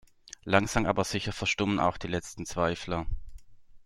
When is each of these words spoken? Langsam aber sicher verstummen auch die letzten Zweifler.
Langsam 0.45 0.87
aber 0.87 1.03
sicher 1.03 1.31
verstummen 1.31 1.79
auch 1.79 1.97
die 1.99 2.07
letzten 2.07 2.47
Zweifler. 2.47 3.05